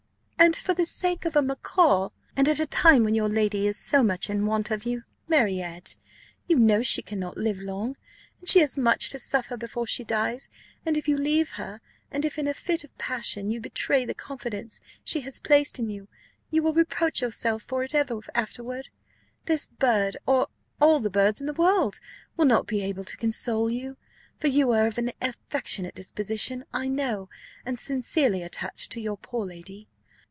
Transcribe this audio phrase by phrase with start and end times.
[0.43, 2.09] "And for the sake of a macaw!
[2.35, 5.95] And at a time when your lady is so much in want of you, Marriott!
[6.47, 7.95] You know she cannot live long,
[8.39, 10.49] and she has much to suffer before she dies,
[10.83, 11.79] and if you leave her,
[12.09, 15.91] and if in a fit of passion you betray the confidence she has placed in
[15.91, 16.07] you,
[16.49, 18.89] you will reproach yourself for it ever afterward.
[19.45, 20.47] This bird or
[20.81, 21.99] all the birds in the world
[22.35, 23.95] will not be able to console you;
[24.39, 27.29] for you are of an affectionate disposition, I know,
[27.63, 29.87] and sincerely attached to your poor lady."